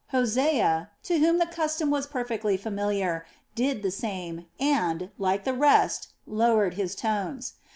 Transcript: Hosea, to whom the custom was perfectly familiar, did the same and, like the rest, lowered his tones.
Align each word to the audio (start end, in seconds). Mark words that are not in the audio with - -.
Hosea, 0.07 0.89
to 1.03 1.19
whom 1.19 1.37
the 1.37 1.45
custom 1.45 1.91
was 1.91 2.07
perfectly 2.07 2.57
familiar, 2.57 3.23
did 3.53 3.83
the 3.83 3.91
same 3.91 4.47
and, 4.59 5.11
like 5.19 5.43
the 5.43 5.53
rest, 5.53 6.07
lowered 6.25 6.73
his 6.73 6.95
tones. 6.95 7.53